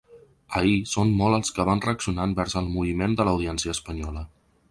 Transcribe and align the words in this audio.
Ahir 0.59 0.77
són 0.91 1.11
molt 1.19 1.37
els 1.39 1.53
que 1.57 1.65
van 1.67 1.83
reaccionar 1.85 2.25
envers 2.29 2.57
el 2.63 2.73
moviment 2.79 3.15
de 3.19 3.27
l’audiència 3.29 3.77
espanyola. 3.79 4.27